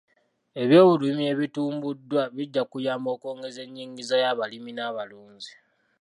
[0.61, 5.51] Ebyobulimi ebitumbuddwa bijja kuyamba okwongeza enyingiza y'abalimi n'abalunzi.